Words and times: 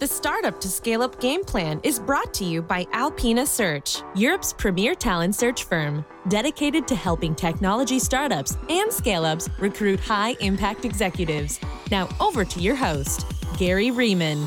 The 0.00 0.06
Startup 0.06 0.58
to 0.62 0.68
Scale 0.70 1.02
Up 1.02 1.20
game 1.20 1.44
plan 1.44 1.78
is 1.82 1.98
brought 1.98 2.32
to 2.32 2.44
you 2.46 2.62
by 2.62 2.86
Alpina 2.94 3.44
Search, 3.44 4.00
Europe's 4.14 4.50
premier 4.50 4.94
talent 4.94 5.34
search 5.34 5.64
firm, 5.64 6.06
dedicated 6.28 6.88
to 6.88 6.94
helping 6.94 7.34
technology 7.34 7.98
startups 7.98 8.56
and 8.70 8.90
scale 8.90 9.26
ups 9.26 9.50
recruit 9.58 10.00
high 10.00 10.36
impact 10.40 10.86
executives. 10.86 11.60
Now, 11.90 12.08
over 12.18 12.46
to 12.46 12.60
your 12.60 12.76
host, 12.76 13.26
Gary 13.58 13.90
Riemann. 13.90 14.40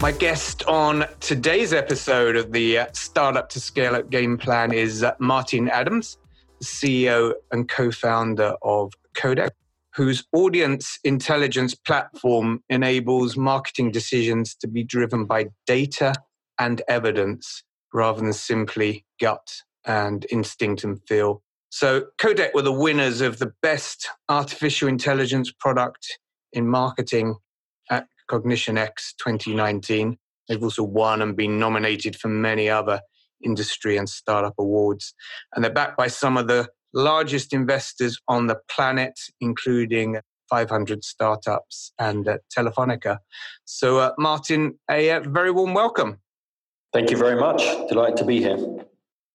My 0.00 0.12
guest 0.12 0.62
on 0.68 1.06
today's 1.18 1.72
episode 1.72 2.36
of 2.36 2.52
the 2.52 2.78
uh, 2.78 2.86
Startup 2.92 3.48
to 3.48 3.58
Scale 3.58 3.96
Up 3.96 4.10
game 4.10 4.38
plan 4.38 4.72
is 4.72 5.02
uh, 5.02 5.16
Martin 5.18 5.68
Adams, 5.68 6.18
CEO 6.62 7.32
and 7.50 7.68
co 7.68 7.90
founder 7.90 8.54
of 8.62 8.92
Codec 9.14 9.50
whose 9.94 10.24
audience 10.32 10.98
intelligence 11.04 11.74
platform 11.74 12.62
enables 12.68 13.36
marketing 13.36 13.90
decisions 13.90 14.54
to 14.54 14.68
be 14.68 14.84
driven 14.84 15.24
by 15.24 15.46
data 15.66 16.12
and 16.58 16.82
evidence 16.88 17.64
rather 17.92 18.20
than 18.20 18.32
simply 18.32 19.04
gut 19.20 19.62
and 19.84 20.26
instinct 20.30 20.84
and 20.84 21.00
feel. 21.08 21.42
So, 21.70 22.06
Codec 22.20 22.52
were 22.54 22.62
the 22.62 22.72
winners 22.72 23.20
of 23.20 23.38
the 23.38 23.52
best 23.62 24.08
artificial 24.28 24.88
intelligence 24.88 25.52
product 25.52 26.18
in 26.52 26.68
marketing 26.68 27.36
at 27.90 28.06
Cognition 28.28 28.76
X 28.76 29.14
2019. 29.18 30.18
They've 30.48 30.62
also 30.62 30.82
won 30.82 31.22
and 31.22 31.36
been 31.36 31.58
nominated 31.58 32.16
for 32.16 32.28
many 32.28 32.68
other 32.68 33.00
industry 33.44 33.96
and 33.96 34.08
startup 34.08 34.54
awards. 34.58 35.14
And 35.54 35.64
they're 35.64 35.72
backed 35.72 35.96
by 35.96 36.08
some 36.08 36.36
of 36.36 36.48
the 36.48 36.68
largest 36.92 37.52
investors 37.52 38.18
on 38.28 38.46
the 38.46 38.58
planet, 38.68 39.18
including 39.40 40.20
500 40.48 41.04
startups 41.04 41.92
and 41.98 42.28
uh, 42.28 42.38
Telefonica. 42.56 43.18
So, 43.64 43.98
uh, 43.98 44.12
Martin, 44.18 44.78
a 44.90 45.10
uh, 45.12 45.20
very 45.20 45.50
warm 45.50 45.74
welcome. 45.74 46.18
Thank 46.92 47.10
you 47.10 47.16
very 47.16 47.38
much. 47.38 47.62
Delighted 47.88 48.16
to 48.18 48.24
be 48.24 48.40
here. 48.40 48.58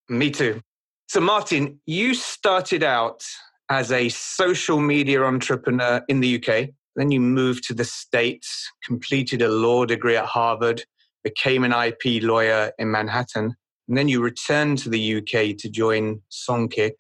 Me 0.10 0.30
too. 0.30 0.62
So, 1.08 1.22
Martin, 1.22 1.80
you 1.86 2.14
started 2.14 2.84
out 2.84 3.24
as 3.70 3.92
a 3.92 4.10
social 4.10 4.80
media 4.80 5.24
entrepreneur 5.24 6.04
in 6.08 6.20
the 6.20 6.36
UK. 6.36 6.70
Then 6.96 7.12
you 7.12 7.20
moved 7.20 7.64
to 7.66 7.74
the 7.74 7.86
States, 7.86 8.72
completed 8.84 9.42
a 9.42 9.50
law 9.50 9.86
degree 9.86 10.16
at 10.16 10.26
Harvard, 10.26 10.84
became 11.24 11.64
an 11.64 11.72
IP 11.72 12.22
lawyer 12.24 12.72
in 12.78 12.92
Manhattan. 12.92 13.56
And 13.88 13.98
then 13.98 14.08
you 14.08 14.22
returned 14.22 14.80
to 14.80 14.90
the 14.90 15.18
UK 15.18 15.58
to 15.58 15.70
join 15.70 16.22
Songkick 16.32 16.94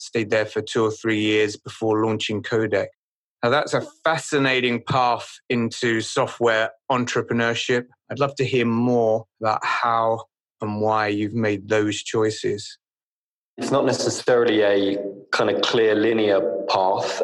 stayed 0.00 0.30
there 0.30 0.46
for 0.46 0.62
two 0.62 0.82
or 0.82 0.90
three 0.90 1.20
years 1.20 1.56
before 1.56 2.04
launching 2.04 2.42
Codec. 2.42 2.88
Now, 3.42 3.50
that's 3.50 3.74
a 3.74 3.86
fascinating 4.04 4.82
path 4.86 5.30
into 5.48 6.00
software 6.00 6.70
entrepreneurship. 6.90 7.86
I'd 8.10 8.18
love 8.18 8.34
to 8.36 8.44
hear 8.44 8.66
more 8.66 9.24
about 9.40 9.64
how 9.64 10.24
and 10.60 10.80
why 10.80 11.08
you've 11.08 11.34
made 11.34 11.68
those 11.68 12.02
choices. 12.02 12.78
It's 13.56 13.70
not 13.70 13.86
necessarily 13.86 14.62
a 14.62 14.98
kind 15.32 15.50
of 15.50 15.62
clear 15.62 15.94
linear 15.94 16.40
path, 16.68 17.22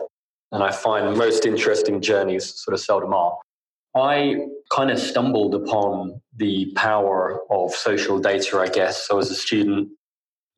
and 0.52 0.62
I 0.62 0.70
find 0.70 1.16
most 1.16 1.44
interesting 1.44 2.00
journeys 2.00 2.54
sort 2.62 2.74
of 2.74 2.80
seldom 2.80 3.12
are. 3.12 3.36
I 3.94 4.36
kind 4.70 4.90
of 4.90 4.98
stumbled 4.98 5.54
upon 5.54 6.20
the 6.36 6.72
power 6.76 7.40
of 7.50 7.72
social 7.72 8.18
data, 8.18 8.58
I 8.58 8.68
guess. 8.68 9.06
So, 9.06 9.18
as 9.18 9.30
a 9.30 9.34
student, 9.34 9.88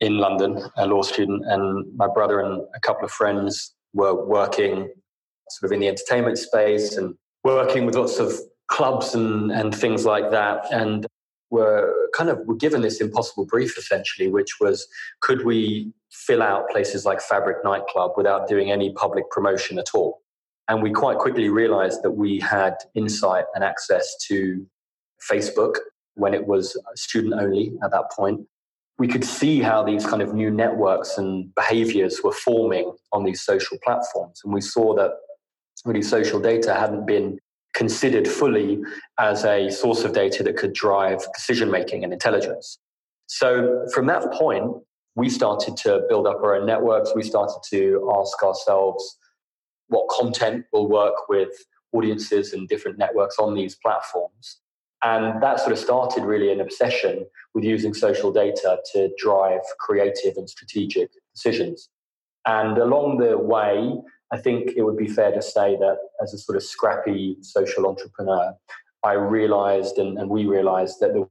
in 0.01 0.17
London, 0.17 0.63
a 0.77 0.87
law 0.87 1.01
student, 1.01 1.43
and 1.45 1.85
my 1.95 2.07
brother 2.07 2.39
and 2.39 2.61
a 2.75 2.79
couple 2.79 3.05
of 3.05 3.11
friends 3.11 3.73
were 3.93 4.25
working 4.25 4.89
sort 5.49 5.69
of 5.69 5.71
in 5.71 5.79
the 5.79 5.87
entertainment 5.87 6.37
space 6.37 6.95
and 6.95 7.15
working 7.43 7.85
with 7.85 7.95
lots 7.95 8.19
of 8.19 8.33
clubs 8.67 9.15
and, 9.15 9.51
and 9.51 9.73
things 9.75 10.05
like 10.05 10.31
that. 10.31 10.71
And 10.71 11.05
were 11.51 12.09
kind 12.13 12.29
of 12.29 12.39
were 12.45 12.55
given 12.55 12.81
this 12.81 13.01
impossible 13.01 13.45
brief 13.45 13.77
essentially, 13.77 14.27
which 14.29 14.59
was 14.59 14.87
could 15.21 15.45
we 15.45 15.91
fill 16.11 16.43
out 16.43 16.69
places 16.69 17.05
like 17.05 17.21
Fabric 17.21 17.57
Nightclub 17.63 18.11
without 18.15 18.47
doing 18.47 18.71
any 18.71 18.93
public 18.93 19.29
promotion 19.31 19.79
at 19.79 19.87
all? 19.93 20.21
And 20.67 20.83
we 20.83 20.91
quite 20.91 21.17
quickly 21.17 21.49
realized 21.49 22.03
that 22.03 22.11
we 22.11 22.39
had 22.39 22.75
insight 22.93 23.45
and 23.55 23.63
access 23.63 24.15
to 24.27 24.65
Facebook 25.29 25.75
when 26.13 26.35
it 26.35 26.45
was 26.45 26.79
student 26.95 27.33
only 27.33 27.73
at 27.83 27.91
that 27.91 28.11
point 28.15 28.41
we 28.99 29.07
could 29.07 29.23
see 29.23 29.61
how 29.61 29.81
these 29.81 30.05
kind 30.05 30.21
of 30.21 30.33
new 30.33 30.51
networks 30.51 31.17
and 31.17 31.55
behaviors 31.55 32.19
were 32.21 32.33
forming 32.33 32.91
on 33.13 33.23
these 33.23 33.41
social 33.41 33.77
platforms. 33.81 34.41
And 34.43 34.53
we 34.53 34.59
saw 34.61 34.93
that 34.95 35.11
really 35.85 36.01
social 36.01 36.39
data 36.39 36.73
hadn't 36.73 37.07
been 37.07 37.39
considered 37.73 38.27
fully 38.27 38.81
as 39.17 39.45
a 39.45 39.69
source 39.69 40.03
of 40.03 40.11
data 40.11 40.43
that 40.43 40.57
could 40.57 40.73
drive 40.73 41.25
decision 41.33 41.71
making 41.71 42.03
and 42.03 42.11
intelligence. 42.11 42.77
So 43.27 43.85
from 43.93 44.07
that 44.07 44.33
point, 44.33 44.69
we 45.15 45.29
started 45.29 45.77
to 45.77 46.01
build 46.09 46.27
up 46.27 46.37
our 46.43 46.55
own 46.55 46.65
networks. 46.65 47.15
We 47.15 47.23
started 47.23 47.59
to 47.69 48.13
ask 48.19 48.43
ourselves 48.43 49.17
what 49.87 50.09
content 50.09 50.65
will 50.73 50.89
work 50.89 51.29
with 51.29 51.49
audiences 51.93 52.51
and 52.51 52.67
different 52.67 52.97
networks 52.97 53.37
on 53.39 53.55
these 53.55 53.75
platforms. 53.75 54.59
And 55.03 55.41
that 55.41 55.59
sort 55.59 55.71
of 55.71 55.79
started 55.79 56.23
really 56.23 56.51
an 56.51 56.59
obsession 56.59 57.25
with 57.53 57.63
using 57.63 57.93
social 57.93 58.31
data 58.31 58.79
to 58.93 59.09
drive 59.17 59.61
creative 59.79 60.35
and 60.35 60.49
strategic 60.49 61.09
decisions. 61.33 61.89
And 62.45 62.77
along 62.77 63.17
the 63.17 63.37
way, 63.37 63.93
I 64.31 64.37
think 64.37 64.71
it 64.75 64.83
would 64.83 64.97
be 64.97 65.07
fair 65.07 65.31
to 65.31 65.41
say 65.41 65.75
that 65.77 65.97
as 66.21 66.33
a 66.33 66.37
sort 66.37 66.55
of 66.55 66.63
scrappy 66.63 67.37
social 67.41 67.87
entrepreneur, 67.87 68.53
I 69.03 69.13
realized 69.13 69.97
and, 69.97 70.17
and 70.17 70.29
we 70.29 70.45
realized 70.45 70.99
that 70.99 71.13
there 71.13 71.23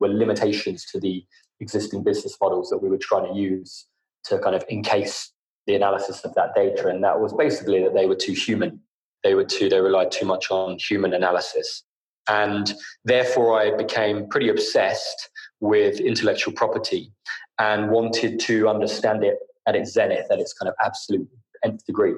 were 0.00 0.08
limitations 0.08 0.84
to 0.92 1.00
the 1.00 1.24
existing 1.60 2.04
business 2.04 2.36
models 2.40 2.70
that 2.70 2.78
we 2.78 2.88
were 2.88 2.98
trying 2.98 3.32
to 3.32 3.38
use 3.38 3.86
to 4.24 4.38
kind 4.38 4.54
of 4.54 4.64
encase 4.70 5.32
the 5.66 5.74
analysis 5.74 6.24
of 6.24 6.34
that 6.34 6.54
data. 6.54 6.88
And 6.88 7.02
that 7.02 7.20
was 7.20 7.32
basically 7.32 7.82
that 7.82 7.94
they 7.94 8.06
were 8.06 8.14
too 8.14 8.32
human. 8.32 8.80
They 9.24 9.34
were 9.34 9.44
too, 9.44 9.68
they 9.68 9.80
relied 9.80 10.12
too 10.12 10.26
much 10.26 10.50
on 10.50 10.78
human 10.78 11.12
analysis. 11.12 11.82
And 12.28 12.72
therefore, 13.04 13.60
I 13.60 13.76
became 13.76 14.28
pretty 14.28 14.48
obsessed 14.48 15.30
with 15.60 16.00
intellectual 16.00 16.52
property 16.52 17.12
and 17.58 17.90
wanted 17.90 18.40
to 18.40 18.68
understand 18.68 19.24
it 19.24 19.36
at 19.66 19.76
its 19.76 19.92
zenith, 19.92 20.26
at 20.30 20.38
its 20.38 20.52
kind 20.52 20.68
of 20.68 20.74
absolute 20.84 21.28
nth 21.64 21.84
degree. 21.86 22.14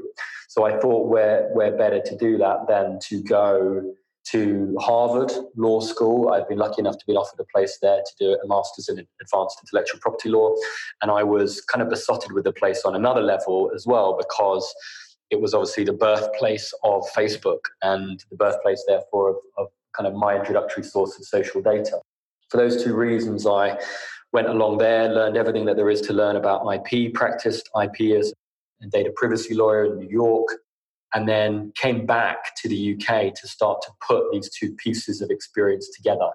So 0.48 0.64
I 0.64 0.78
thought 0.78 1.08
where 1.08 1.48
where 1.52 1.76
better 1.76 2.00
to 2.00 2.16
do 2.16 2.38
that 2.38 2.66
than 2.68 2.98
to 3.08 3.22
go 3.22 3.94
to 4.32 4.76
Harvard 4.78 5.32
Law 5.56 5.80
School. 5.80 6.30
I've 6.30 6.48
been 6.48 6.58
lucky 6.58 6.80
enough 6.80 6.98
to 6.98 7.06
be 7.06 7.14
offered 7.14 7.40
a 7.40 7.46
place 7.54 7.78
there 7.80 7.98
to 7.98 8.12
do 8.18 8.32
a 8.32 8.46
master's 8.46 8.88
in 8.88 8.98
advanced 9.22 9.58
intellectual 9.62 10.00
property 10.00 10.28
law. 10.28 10.54
And 11.00 11.10
I 11.10 11.22
was 11.22 11.62
kind 11.62 11.82
of 11.82 11.88
besotted 11.88 12.32
with 12.32 12.44
the 12.44 12.52
place 12.52 12.82
on 12.84 12.94
another 12.94 13.22
level 13.22 13.70
as 13.74 13.86
well 13.86 14.18
because 14.18 14.74
it 15.30 15.40
was 15.40 15.54
obviously 15.54 15.84
the 15.84 15.92
birthplace 15.92 16.72
of 16.84 17.04
Facebook 17.16 17.60
and 17.82 18.22
the 18.30 18.36
birthplace, 18.36 18.84
therefore, 18.86 19.30
of, 19.30 19.36
of 19.56 19.68
kind 19.98 20.06
of 20.06 20.14
my 20.14 20.36
introductory 20.36 20.84
source 20.84 21.18
of 21.18 21.24
social 21.24 21.60
data. 21.60 21.98
For 22.50 22.56
those 22.56 22.82
two 22.82 22.94
reasons, 22.94 23.46
I 23.46 23.78
went 24.32 24.48
along 24.48 24.78
there, 24.78 25.08
learned 25.08 25.36
everything 25.36 25.64
that 25.66 25.76
there 25.76 25.90
is 25.90 26.00
to 26.02 26.12
learn 26.12 26.36
about 26.36 26.66
IP, 26.72 27.12
practiced 27.12 27.68
IP 27.80 28.16
as 28.16 28.32
a 28.82 28.86
data 28.86 29.12
privacy 29.16 29.54
lawyer 29.54 29.86
in 29.86 29.98
New 29.98 30.08
York, 30.08 30.48
and 31.14 31.28
then 31.28 31.72
came 31.74 32.06
back 32.06 32.54
to 32.56 32.68
the 32.68 32.94
UK 32.94 33.34
to 33.34 33.48
start 33.48 33.82
to 33.82 33.90
put 34.06 34.30
these 34.30 34.50
two 34.50 34.74
pieces 34.76 35.20
of 35.20 35.30
experience 35.30 35.90
together. 35.94 36.28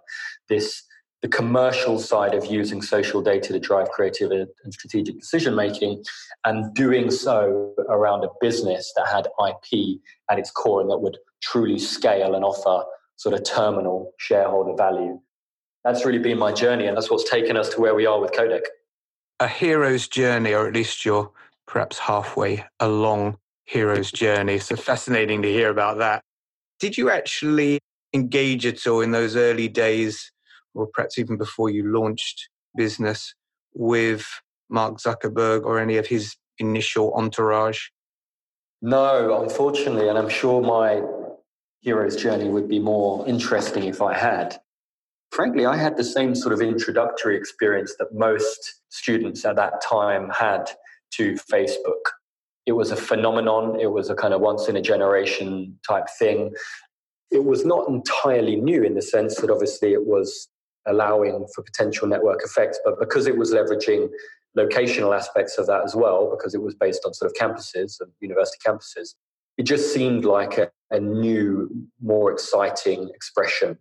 This 0.49 0.83
the 1.21 1.29
commercial 1.29 1.99
side 1.99 2.33
of 2.33 2.45
using 2.47 2.81
social 2.81 3.21
data 3.21 3.53
to 3.53 3.59
drive 3.59 3.89
creative 3.91 4.29
and 4.29 4.73
strategic 4.73 5.17
decision 5.17 5.55
making, 5.55 6.03
and 6.43 6.73
doing 6.75 7.09
so 7.09 7.73
around 7.87 8.25
a 8.25 8.27
business 8.41 8.91
that 8.97 9.07
had 9.07 9.27
IP 9.47 9.99
at 10.29 10.37
its 10.37 10.51
core 10.51 10.81
and 10.81 10.89
that 10.89 10.97
would 10.97 11.17
truly 11.41 11.79
scale 11.79 12.35
and 12.35 12.43
offer 12.43 12.83
sort 13.15 13.35
of 13.35 13.43
terminal 13.43 14.11
shareholder 14.17 14.75
value. 14.75 15.19
That's 15.83 16.05
really 16.05 16.19
been 16.19 16.37
my 16.37 16.51
journey, 16.51 16.87
and 16.87 16.95
that's 16.95 17.09
what's 17.09 17.29
taken 17.29 17.57
us 17.57 17.69
to 17.69 17.81
where 17.81 17.95
we 17.95 18.05
are 18.05 18.19
with 18.19 18.31
Codec. 18.31 18.61
A 19.39 19.47
hero's 19.47 20.07
journey, 20.07 20.53
or 20.53 20.67
at 20.67 20.73
least 20.73 21.03
you're 21.03 21.31
perhaps 21.67 21.97
halfway 21.97 22.65
along 22.79 23.37
hero's 23.65 24.11
journey. 24.11 24.59
So 24.59 24.75
fascinating 24.75 25.41
to 25.41 25.51
hear 25.51 25.69
about 25.69 25.97
that. 25.97 26.21
Did 26.79 26.97
you 26.97 27.09
actually 27.09 27.79
engage 28.13 28.65
at 28.65 28.85
all 28.87 29.01
in 29.01 29.11
those 29.11 29.35
early 29.35 29.67
days, 29.67 30.31
or 30.73 30.87
perhaps 30.87 31.17
even 31.17 31.37
before 31.37 31.69
you 31.69 31.91
launched 31.91 32.49
business, 32.75 33.33
with 33.73 34.25
Mark 34.69 34.99
Zuckerberg 34.99 35.65
or 35.65 35.79
any 35.79 35.97
of 35.97 36.07
his 36.07 36.35
initial 36.59 37.13
entourage? 37.13 37.87
No, 38.81 39.41
unfortunately, 39.41 40.09
and 40.09 40.17
I'm 40.17 40.29
sure 40.29 40.61
my 40.61 41.01
hero's 41.83 42.15
journey 42.15 42.49
would 42.49 42.67
be 42.67 42.79
more 42.79 43.27
interesting 43.27 43.83
if 43.83 44.01
I 44.01 44.13
had. 44.17 44.57
Frankly, 45.31 45.65
I 45.65 45.75
had 45.75 45.97
the 45.97 46.03
same 46.03 46.33
sort 46.33 46.53
of 46.53 46.61
introductory 46.61 47.35
experience 47.35 47.95
that 47.99 48.13
most 48.13 48.81
students 48.89 49.43
at 49.45 49.57
that 49.57 49.81
time 49.81 50.29
had 50.29 50.71
to 51.15 51.33
Facebook. 51.51 52.03
it 52.65 52.71
was 52.71 52.91
a 52.91 52.95
phenomenon. 52.95 53.77
It 53.79 53.91
was 53.91 54.09
a 54.09 54.15
kind 54.15 54.33
of 54.33 54.39
once 54.39 54.69
in 54.69 54.77
a 54.77 54.81
generation 54.81 55.77
type 55.87 56.07
thing. 56.17 56.53
It 57.29 57.43
was 57.43 57.65
not 57.65 57.89
entirely 57.89 58.55
new 58.55 58.83
in 58.83 58.93
the 58.95 59.01
sense 59.01 59.35
that 59.41 59.49
obviously 59.49 59.91
it 59.91 60.05
was 60.05 60.47
allowing 60.87 61.45
for 61.53 61.63
potential 61.63 62.07
network 62.07 62.41
effects, 62.43 62.79
but 62.85 62.99
because 62.99 63.27
it 63.27 63.37
was 63.37 63.51
leveraging 63.51 64.09
locational 64.57 65.15
aspects 65.15 65.57
of 65.57 65.67
that 65.67 65.83
as 65.83 65.95
well, 65.95 66.29
because 66.29 66.55
it 66.55 66.61
was 66.61 66.75
based 66.75 67.01
on 67.05 67.13
sort 67.13 67.29
of 67.29 67.35
campuses 67.35 67.99
and 67.99 68.11
university 68.21 68.59
campuses, 68.65 69.15
it 69.57 69.63
just 69.63 69.93
seemed 69.93 70.25
like 70.25 70.57
a, 70.57 70.71
a 70.91 70.99
new, 70.99 71.69
more 72.01 72.31
exciting 72.31 73.09
expression 73.13 73.77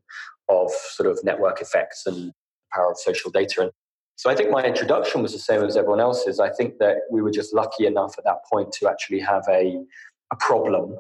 of 0.49 0.71
sort 0.71 1.09
of 1.09 1.23
network 1.25 1.61
effects 1.61 2.07
and 2.07 2.33
power 2.75 2.91
of 2.91 2.99
social 2.99 3.31
data. 3.31 3.63
And 3.63 3.71
so 4.17 4.31
I 4.31 4.35
think 4.35 4.51
my 4.51 4.63
introduction 4.63 5.23
was 5.23 5.33
the 5.33 5.39
same 5.39 5.63
as 5.63 5.77
everyone 5.77 6.01
else's. 6.01 6.39
I 6.39 6.51
think 6.51 6.79
that 6.79 6.99
we 7.11 7.23
were 7.23 7.31
just 7.31 7.55
lucky 7.55 7.87
enough 7.87 8.15
at 8.19 8.25
that 8.25 8.39
point 8.51 8.73
to 8.73 8.89
actually 8.89 9.21
have 9.21 9.45
a, 9.49 9.79
a 10.33 10.37
problem 10.37 10.97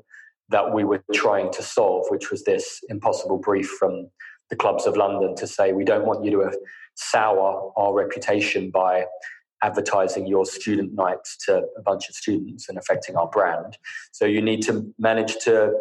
that 0.48 0.75
we 0.75 0.84
were 0.84 1.02
trying 1.12 1.52
to 1.52 1.62
solve, 1.62 2.06
which 2.08 2.30
was 2.30 2.44
this 2.44 2.80
impossible 2.88 3.38
brief 3.38 3.68
from 3.78 4.08
the 4.50 4.56
clubs 4.56 4.86
of 4.86 4.96
London 4.96 5.34
to 5.36 5.46
say, 5.46 5.72
we 5.72 5.84
don't 5.84 6.06
want 6.06 6.25
you 6.25 6.30
to 6.30 6.50
sour 6.94 7.72
our 7.76 7.94
reputation 7.94 8.70
by 8.70 9.04
advertising 9.62 10.26
your 10.26 10.44
student 10.44 10.94
nights 10.94 11.37
to 11.47 11.62
a 11.76 11.82
bunch 11.82 12.09
of 12.09 12.14
students 12.14 12.69
and 12.69 12.79
affecting 12.79 13.17
our 13.17 13.29
brand. 13.29 13.79
So 14.11 14.25
you 14.25 14.43
need 14.43 14.62
to 14.62 14.93
manage 14.99 15.37
to 15.44 15.73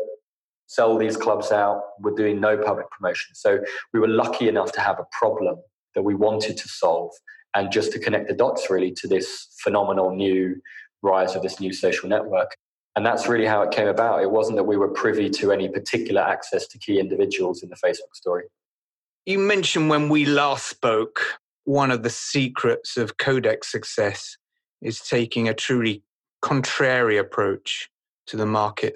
sell 0.68 0.98
these 0.98 1.18
clubs 1.18 1.52
out. 1.52 1.82
We're 2.00 2.16
doing 2.16 2.40
no 2.40 2.58
public 2.58 2.90
promotion. 2.92 3.36
So 3.36 3.60
we 3.94 4.00
were 4.00 4.08
lucky 4.08 4.48
enough 4.48 4.72
to 4.74 4.82
have 4.82 5.00
a 5.00 5.06
problem 5.12 5.58
that 5.96 6.04
we 6.04 6.16
wanted 6.16 6.58
to 6.58 6.68
solve 6.68 7.12
and 7.54 7.72
just 7.72 7.92
to 7.92 8.00
connect 8.00 8.30
the 8.30 8.34
dots 8.34 8.70
really 8.70 8.92
to 8.94 9.08
this 9.08 9.48
phenomenal 9.62 10.16
new 10.16 10.56
rise 11.02 11.36
of 11.36 11.42
this 11.42 11.60
new 11.60 11.74
social 11.74 12.08
network. 12.08 12.56
And 12.96 13.06
that's 13.06 13.28
really 13.28 13.46
how 13.46 13.62
it 13.64 13.72
came 13.72 13.88
about. 13.88 14.22
It 14.22 14.32
wasn't 14.32 14.58
that 14.58 14.64
we 14.64 14.78
were 14.78 14.90
privy 14.90 15.30
to 15.32 15.52
any 15.52 15.70
particular 15.70 16.22
access 16.22 16.68
to 16.68 16.78
key 16.78 17.00
individuals 17.00 17.64
in 17.64 17.70
the 17.70 17.76
Facebook 17.76 18.14
story. 18.14 18.46
You 19.26 19.40
mentioned 19.40 19.90
when 19.90 20.10
we 20.10 20.26
last 20.26 20.68
spoke, 20.68 21.40
one 21.72 21.90
of 21.90 22.04
the 22.04 22.10
secrets 22.10 22.98
of 22.98 23.16
Codec's 23.16 23.72
success 23.72 24.36
is 24.82 25.00
taking 25.00 25.48
a 25.48 25.54
truly 25.54 26.04
contrary 26.42 27.18
approach 27.18 27.90
to 28.28 28.36
the 28.36 28.46
market. 28.46 28.94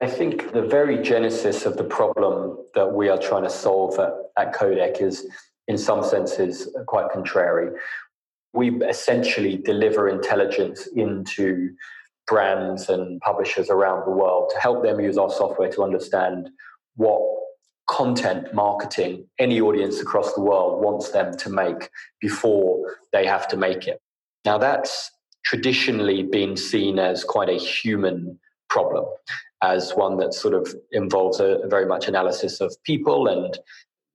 I 0.00 0.06
think 0.06 0.52
the 0.52 0.62
very 0.62 1.02
genesis 1.02 1.66
of 1.66 1.76
the 1.76 1.82
problem 1.82 2.56
that 2.76 2.92
we 2.92 3.08
are 3.08 3.18
trying 3.18 3.42
to 3.42 3.50
solve 3.50 3.98
at, 3.98 4.12
at 4.38 4.54
Codec 4.54 5.02
is, 5.02 5.26
in 5.66 5.76
some 5.76 6.04
senses, 6.04 6.68
quite 6.86 7.10
contrary. 7.10 7.76
We 8.52 8.76
essentially 8.84 9.56
deliver 9.56 10.08
intelligence 10.08 10.86
into 10.94 11.74
brands 12.28 12.90
and 12.90 13.20
publishers 13.22 13.70
around 13.70 14.06
the 14.06 14.12
world 14.12 14.52
to 14.54 14.60
help 14.60 14.84
them 14.84 15.00
use 15.00 15.18
our 15.18 15.30
software 15.30 15.72
to 15.72 15.82
understand 15.82 16.48
what 16.94 17.20
content 17.88 18.54
marketing 18.54 19.26
any 19.38 19.60
audience 19.60 20.00
across 20.00 20.32
the 20.34 20.40
world 20.40 20.82
wants 20.82 21.10
them 21.10 21.36
to 21.36 21.50
make 21.50 21.90
before 22.20 22.96
they 23.12 23.26
have 23.26 23.48
to 23.48 23.56
make 23.56 23.86
it. 23.86 24.00
Now, 24.44 24.58
that's 24.58 25.10
traditionally 25.44 26.22
been 26.22 26.56
seen 26.56 26.98
as 26.98 27.24
quite 27.24 27.48
a 27.48 27.58
human 27.58 28.38
problem, 28.68 29.04
as 29.62 29.92
one 29.92 30.16
that 30.18 30.32
sort 30.34 30.54
of 30.54 30.74
involves 30.92 31.40
a, 31.40 31.58
a 31.58 31.68
very 31.68 31.86
much 31.86 32.08
analysis 32.08 32.60
of 32.60 32.74
people 32.84 33.26
and 33.26 33.58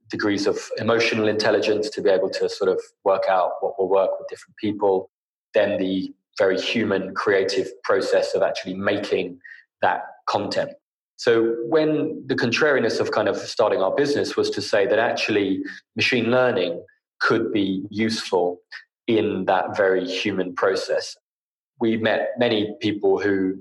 degrees 0.10 0.48
of 0.48 0.58
emotional 0.78 1.28
intelligence 1.28 1.90
to 1.90 2.02
be 2.02 2.10
able 2.10 2.30
to 2.30 2.50
sort 2.50 2.69
of 2.69 2.81
work 3.04 3.24
out 3.30 3.52
what 3.60 3.78
will 3.78 3.90
work 3.90 4.12
with 4.18 4.28
different 4.30 4.56
people. 4.58 5.10
Then 5.54 5.78
the 5.78 6.14
very 6.38 6.60
human 6.60 7.14
creative 7.14 7.68
process 7.84 8.34
of 8.34 8.42
actually 8.42 8.75
making 8.75 9.40
that 9.81 10.04
content. 10.28 10.72
So 11.18 11.56
when 11.68 12.24
the 12.28 12.36
contrariness 12.36 13.00
of 13.00 13.12
kind 13.12 13.28
of 13.28 13.38
starting 13.38 13.81
our 13.81 13.94
business 13.94 14.38
was 14.38 14.50
to 14.52 14.62
say 14.62 14.86
that 14.86 15.00
actually 15.00 15.62
machine 15.96 16.25
learning 16.31 16.84
could 17.19 17.52
be 17.52 17.84
useful 17.90 18.60
in 19.08 19.46
that 19.46 19.75
very 19.75 20.06
human 20.06 20.54
process. 20.54 21.16
We 21.80 21.98
met 21.98 22.30
many 22.38 22.75
people 22.81 23.19
who 23.19 23.56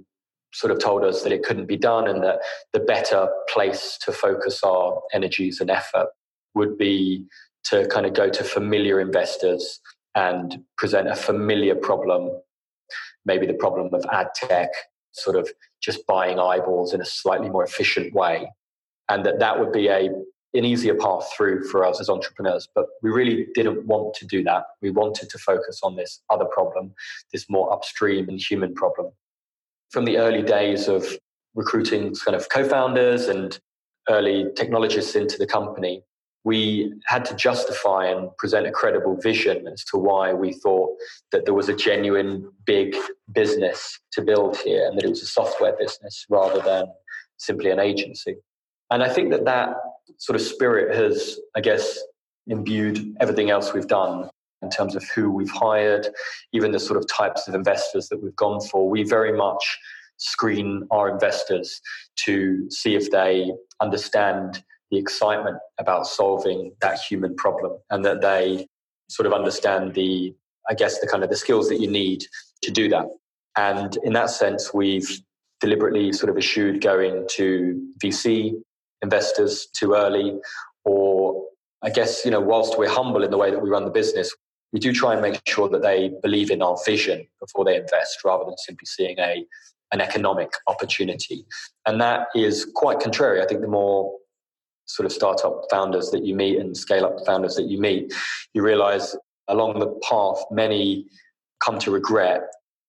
sort 0.53 0.71
of 0.71 0.79
told 0.79 1.05
us 1.05 1.23
that 1.23 1.33
it 1.33 1.43
couldn't 1.43 1.67
be 1.67 1.77
done 1.77 2.09
and 2.09 2.23
that 2.23 2.41
the 2.73 2.81
better 2.81 3.29
place 3.53 3.99
to 4.03 4.13
focus 4.13 4.63
our 4.63 5.01
energies 5.13 5.61
and 5.61 5.71
effort 5.71 6.09
would 6.55 6.77
be 6.77 7.25
to 7.65 7.87
kind 7.89 8.07
of 8.07 8.15
go 8.15 8.29
to 8.29 8.45
familiar 8.45 9.01
investors 9.01 9.81
and 10.15 10.63
present 10.79 11.09
a 11.09 11.17
familiar 11.17 11.75
problem, 11.75 12.31
maybe 13.25 13.47
the 13.47 13.55
problem 13.55 13.93
of 13.93 14.05
ad 14.13 14.29
tech 14.35 14.71
sort 15.17 15.37
of 15.37 15.51
just 15.81 16.07
buying 16.07 16.39
eyeballs 16.39 16.93
in 16.93 17.01
a 17.01 17.05
slightly 17.05 17.49
more 17.49 17.65
efficient 17.65 18.15
way. 18.15 18.51
And 19.09 19.25
that 19.25 19.39
that 19.39 19.59
would 19.59 19.73
be 19.73 19.89
a, 19.89 20.09
an 20.55 20.65
easier 20.65 20.95
path 20.95 21.31
through 21.37 21.65
for 21.65 21.85
us 21.85 22.01
as 22.01 22.09
entrepreneurs. 22.09 22.69
But 22.75 22.87
we 23.03 23.11
really 23.11 23.47
didn't 23.55 23.87
want 23.87 24.15
to 24.15 24.27
do 24.27 24.43
that. 24.45 24.65
We 24.83 24.91
wanted 24.91 25.31
to 25.31 25.39
focus 25.39 25.81
on 25.83 25.97
this 25.97 26.23
other 26.31 26.47
problem, 26.47 26.95
this 27.33 27.47
more 27.49 27.73
upstream 27.73 28.29
and 28.29 28.41
human 28.41 28.75
problem. 28.75 29.13
From 29.91 30.05
the 30.05 30.19
early 30.19 30.43
days 30.43 30.89
of 30.89 31.07
recruiting 31.55 32.15
kind 32.25 32.37
of 32.37 32.49
co 32.49 32.69
founders 32.69 33.27
and 33.29 33.59
early 34.09 34.47
technologists 34.57 35.15
into 35.15 35.39
the 35.39 35.47
company, 35.47 36.03
we 36.47 36.95
had 37.07 37.25
to 37.25 37.35
justify 37.35 38.07
and 38.07 38.31
present 38.39 38.69
a 38.69 38.71
credible 38.71 39.17
vision 39.21 39.67
as 39.67 39.83
to 39.83 39.99
why 39.99 40.33
we 40.33 40.53
thought 40.53 40.91
that 41.33 41.45
there 41.45 41.53
was 41.53 41.69
a 41.69 41.75
genuine 41.75 42.49
big 42.65 42.95
business 43.33 43.99
to 44.13 44.23
build 44.23 44.57
here 44.59 44.87
and 44.87 44.97
that 44.97 45.05
it 45.05 45.09
was 45.09 45.23
a 45.23 45.27
software 45.27 45.75
business 45.77 46.25
rather 46.31 46.61
than 46.61 46.87
simply 47.37 47.71
an 47.71 47.81
agency. 47.81 48.37
And 48.93 49.03
I 49.03 49.09
think 49.09 49.33
that 49.33 49.45
that 49.45 49.71
sort 50.19 50.41
of 50.41 50.47
spirit 50.47 50.95
has, 50.95 51.37
I 51.57 51.61
guess, 51.61 51.99
imbued 52.47 53.17
everything 53.21 53.51
else 53.51 53.75
we've 53.75 53.89
done 53.89 54.31
in 54.63 54.71
terms 54.71 54.95
of 54.95 55.03
who 55.17 55.33
we've 55.33 55.51
hired, 55.51 56.07
even 56.53 56.71
the 56.71 56.79
sort 56.79 56.97
of 56.97 57.09
types 57.09 57.49
of 57.49 57.57
investors 57.57 58.09
that 58.11 58.23
we've 58.23 58.37
gone 58.37 58.61
for. 58.61 58.89
We 58.89 59.03
very 59.03 59.37
much 59.37 59.79
screen 60.19 60.87
our 60.93 61.11
investors 61.11 61.81
to 62.25 62.71
see 62.71 62.95
if 62.95 63.11
they 63.11 63.51
understand 63.83 64.63
the 64.91 64.99
excitement 64.99 65.59
about 65.79 66.07
solving 66.07 66.73
that 66.81 66.99
human 66.99 67.35
problem 67.37 67.79
and 67.91 68.05
that 68.05 68.21
they 68.21 68.67
sort 69.09 69.27
of 69.27 69.33
understand 69.33 69.95
the 69.95 70.35
i 70.69 70.75
guess 70.75 71.01
the 71.01 71.07
kind 71.07 71.23
of 71.23 71.31
the 71.31 71.37
skills 71.37 71.69
that 71.69 71.81
you 71.81 71.91
need 71.91 72.25
to 72.63 72.71
do 72.71 72.89
that. 72.89 73.07
And 73.57 73.97
in 74.05 74.13
that 74.15 74.31
sense 74.31 74.73
we've 74.75 75.21
deliberately 75.61 76.13
sort 76.13 76.31
of 76.31 76.37
eschewed 76.37 76.81
going 76.81 77.27
to 77.31 77.83
vc 78.03 78.53
investors 79.03 79.69
too 79.79 79.95
early 79.95 80.35
or 80.85 81.45
i 81.83 81.91
guess 81.91 82.25
you 82.25 82.31
know 82.31 82.41
whilst 82.41 82.79
we're 82.79 82.89
humble 82.89 83.25
in 83.25 83.31
the 83.31 83.39
way 83.39 83.51
that 83.51 83.63
we 83.63 83.71
run 83.71 83.85
the 83.85 83.91
business 83.91 84.35
we 84.73 84.81
do 84.81 84.93
try 84.93 85.13
and 85.13 85.23
make 85.23 85.41
sure 85.47 85.69
that 85.69 85.83
they 85.83 86.13
believe 86.23 86.51
in 86.51 86.61
our 86.61 86.77
vision 86.85 87.27
before 87.41 87.65
they 87.65 87.77
invest 87.77 88.25
rather 88.25 88.45
than 88.45 88.59
simply 88.59 88.85
seeing 88.85 89.19
a 89.19 89.47
an 89.93 90.01
economic 90.01 90.51
opportunity. 90.67 91.45
And 91.87 92.01
that 92.01 92.29
is 92.35 92.71
quite 92.75 93.01
contrary. 93.01 93.41
I 93.41 93.47
think 93.47 93.61
the 93.61 93.69
more 93.69 94.13
sort 94.87 95.07
of 95.07 95.13
startup 95.13 95.65
founders 95.71 96.11
that 96.11 96.25
you 96.25 96.35
meet 96.35 96.59
and 96.59 96.77
scale 96.77 97.05
up 97.05 97.17
founders 97.27 97.55
that 97.57 97.65
you 97.65 97.79
meet, 97.81 98.15
you 98.55 98.63
realize 98.63 99.17
along 99.49 99.79
the 99.79 99.89
path, 100.09 100.43
many 100.51 101.07
come 101.65 101.79
to 101.79 101.91
regret 101.91 102.43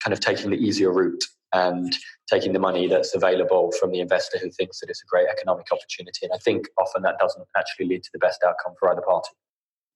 kind 0.04 0.14
of 0.14 0.20
taking 0.20 0.52
the 0.52 0.58
easier 0.58 0.92
route 0.92 1.24
and 1.54 1.98
taking 2.30 2.54
the 2.54 2.60
money 2.60 2.88
that's 2.88 3.16
available 3.16 3.72
from 3.80 3.92
the 3.92 4.00
investor 4.00 4.38
who 4.38 4.50
thinks 4.52 4.80
that 4.80 4.90
it's 4.90 5.02
a 5.02 5.06
great 5.08 5.28
economic 5.28 5.66
opportunity. 5.72 6.20
And 6.24 6.32
I 6.34 6.38
think 6.38 6.68
often 6.78 7.02
that 7.04 7.18
doesn't 7.20 7.48
actually 7.58 7.88
lead 7.88 8.04
to 8.04 8.10
the 8.14 8.20
best 8.20 8.44
outcome 8.46 8.74
for 8.80 8.92
either 8.92 9.02
party. 9.02 9.30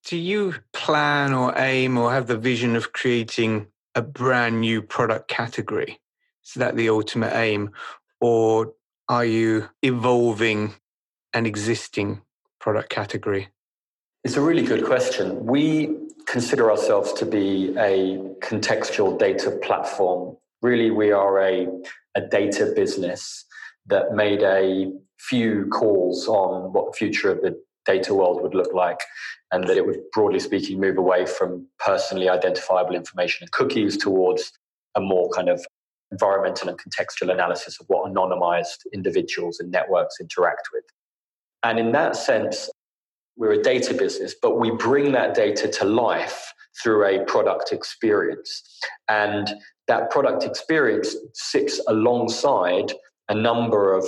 Do 0.05 0.17
you 0.17 0.55
plan 0.73 1.33
or 1.33 1.53
aim 1.57 1.97
or 1.97 2.11
have 2.11 2.27
the 2.27 2.37
vision 2.37 2.75
of 2.75 2.93
creating 2.93 3.67
a 3.93 4.01
brand 4.01 4.61
new 4.61 4.81
product 4.81 5.27
category? 5.27 5.99
Is 6.45 6.53
that 6.55 6.75
the 6.75 6.89
ultimate 6.89 7.35
aim? 7.35 7.71
Or 8.19 8.73
are 9.09 9.25
you 9.25 9.69
evolving 9.83 10.73
an 11.33 11.45
existing 11.45 12.21
product 12.59 12.89
category? 12.89 13.49
It's 14.23 14.37
a 14.37 14.41
really 14.41 14.63
good 14.63 14.85
question. 14.85 15.45
We 15.45 15.97
consider 16.27 16.69
ourselves 16.69 17.13
to 17.13 17.25
be 17.25 17.73
a 17.77 18.17
contextual 18.41 19.17
data 19.17 19.51
platform. 19.63 20.37
Really, 20.61 20.91
we 20.91 21.11
are 21.11 21.39
a, 21.41 21.67
a 22.15 22.21
data 22.21 22.71
business 22.75 23.45
that 23.87 24.13
made 24.13 24.43
a 24.43 24.91
few 25.17 25.67
calls 25.71 26.27
on 26.27 26.71
what 26.73 26.91
the 26.91 26.97
future 26.97 27.31
of 27.31 27.41
the 27.41 27.59
data 27.85 28.13
world 28.13 28.41
would 28.43 28.53
look 28.53 28.73
like, 28.73 28.99
and 29.51 29.67
that 29.67 29.75
it 29.75 29.85
would, 29.85 29.99
broadly 30.13 30.39
speaking, 30.39 30.79
move 30.79 30.97
away 30.97 31.25
from 31.25 31.67
personally 31.79 32.29
identifiable 32.29 32.95
information 32.95 33.43
and 33.43 33.51
cookies 33.51 33.97
towards 33.97 34.51
a 34.95 35.01
more 35.01 35.29
kind 35.31 35.49
of 35.49 35.65
environmental 36.11 36.69
and 36.69 36.79
contextual 36.79 37.31
analysis 37.31 37.79
of 37.79 37.87
what 37.87 38.11
anonymized 38.11 38.85
individuals 38.93 39.59
and 39.59 39.71
networks 39.71 40.19
interact 40.19 40.69
with. 40.73 40.83
And 41.63 41.79
in 41.79 41.91
that 41.91 42.15
sense, 42.15 42.69
we're 43.37 43.53
a 43.53 43.61
data 43.61 43.93
business, 43.93 44.35
but 44.41 44.59
we 44.59 44.71
bring 44.71 45.11
that 45.13 45.33
data 45.33 45.67
to 45.67 45.85
life 45.85 46.53
through 46.81 47.05
a 47.05 47.23
product 47.25 47.71
experience. 47.71 48.79
And 49.07 49.49
that 49.87 50.09
product 50.09 50.43
experience 50.43 51.15
sits 51.33 51.81
alongside 51.87 52.93
a 53.29 53.35
number 53.35 53.93
of 53.93 54.05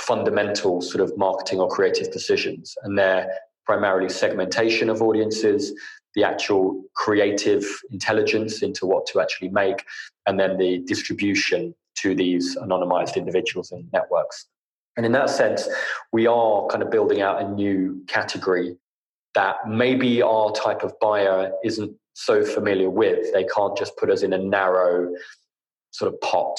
fundamental 0.00 0.80
sort 0.80 1.02
of 1.02 1.16
marketing 1.16 1.60
or 1.60 1.68
creative 1.68 2.12
decisions. 2.12 2.74
And 2.82 2.98
they're 2.98 3.28
primarily 3.66 4.08
segmentation 4.08 4.90
of 4.90 5.00
audiences, 5.02 5.72
the 6.14 6.24
actual 6.24 6.84
creative 6.94 7.64
intelligence 7.90 8.62
into 8.62 8.86
what 8.86 9.06
to 9.06 9.20
actually 9.20 9.48
make, 9.48 9.84
and 10.26 10.38
then 10.38 10.58
the 10.58 10.78
distribution 10.86 11.74
to 11.96 12.14
these 12.14 12.56
anonymized 12.56 13.16
individuals 13.16 13.72
and 13.72 13.88
networks. 13.92 14.46
And 14.96 15.04
in 15.04 15.12
that 15.12 15.30
sense, 15.30 15.68
we 16.12 16.26
are 16.26 16.66
kind 16.68 16.82
of 16.82 16.90
building 16.90 17.20
out 17.20 17.42
a 17.42 17.48
new 17.48 18.02
category 18.06 18.76
that 19.34 19.56
maybe 19.68 20.22
our 20.22 20.52
type 20.52 20.82
of 20.82 20.92
buyer 21.00 21.50
isn't 21.64 21.96
so 22.12 22.44
familiar 22.44 22.88
with. 22.88 23.32
They 23.32 23.44
can't 23.44 23.76
just 23.76 23.96
put 23.96 24.10
us 24.10 24.22
in 24.22 24.32
a 24.32 24.38
narrow 24.38 25.12
sort 25.90 26.12
of 26.12 26.20
pot 26.20 26.58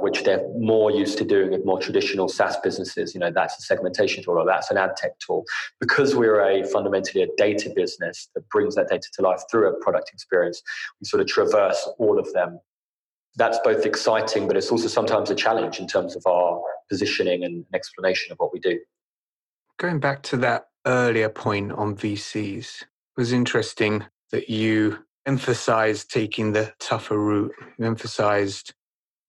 which 0.00 0.24
they're 0.24 0.46
more 0.58 0.90
used 0.90 1.18
to 1.18 1.24
doing 1.24 1.50
with 1.50 1.64
more 1.64 1.78
traditional 1.78 2.28
SaaS 2.28 2.56
businesses. 2.62 3.14
You 3.14 3.20
know, 3.20 3.30
that's 3.30 3.58
a 3.58 3.62
segmentation 3.62 4.22
tool 4.24 4.38
or 4.38 4.46
that's 4.46 4.70
an 4.70 4.76
ad 4.76 4.96
tech 4.96 5.18
tool. 5.18 5.44
Because 5.78 6.14
we're 6.14 6.40
a 6.40 6.64
fundamentally 6.66 7.22
a 7.22 7.28
data 7.36 7.70
business 7.74 8.28
that 8.34 8.48
brings 8.48 8.74
that 8.76 8.88
data 8.88 9.08
to 9.14 9.22
life 9.22 9.42
through 9.50 9.68
a 9.68 9.78
product 9.80 10.10
experience, 10.12 10.62
we 11.00 11.06
sort 11.06 11.20
of 11.20 11.26
traverse 11.26 11.88
all 11.98 12.18
of 12.18 12.32
them. 12.32 12.58
That's 13.36 13.58
both 13.64 13.86
exciting, 13.86 14.46
but 14.46 14.56
it's 14.56 14.70
also 14.70 14.88
sometimes 14.88 15.30
a 15.30 15.34
challenge 15.34 15.78
in 15.78 15.86
terms 15.86 16.16
of 16.16 16.22
our 16.26 16.60
positioning 16.88 17.44
and 17.44 17.64
explanation 17.74 18.32
of 18.32 18.38
what 18.38 18.52
we 18.52 18.60
do. 18.60 18.78
Going 19.78 20.00
back 20.00 20.22
to 20.24 20.36
that 20.38 20.68
earlier 20.86 21.28
point 21.28 21.72
on 21.72 21.96
VCs, 21.96 22.82
it 22.82 22.88
was 23.16 23.32
interesting 23.32 24.04
that 24.32 24.50
you 24.50 24.98
emphasized 25.26 26.10
taking 26.10 26.52
the 26.52 26.72
tougher 26.80 27.18
route. 27.18 27.52
You 27.78 27.86
emphasized 27.86 28.74